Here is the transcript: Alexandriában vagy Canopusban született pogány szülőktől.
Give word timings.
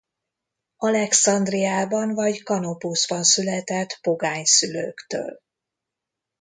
Alexandriában 0.77 2.13
vagy 2.13 2.43
Canopusban 2.43 3.23
született 3.23 3.97
pogány 4.01 4.43
szülőktől. 4.45 5.39